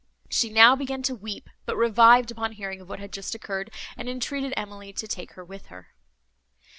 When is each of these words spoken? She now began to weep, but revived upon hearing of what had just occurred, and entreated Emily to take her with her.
She 0.31 0.49
now 0.49 0.75
began 0.75 1.03
to 1.03 1.13
weep, 1.13 1.47
but 1.67 1.75
revived 1.75 2.31
upon 2.31 2.53
hearing 2.53 2.81
of 2.81 2.89
what 2.89 2.97
had 2.97 3.13
just 3.13 3.35
occurred, 3.35 3.69
and 3.95 4.09
entreated 4.09 4.51
Emily 4.57 4.91
to 4.93 5.07
take 5.07 5.33
her 5.33 5.45
with 5.45 5.67
her. 5.67 5.89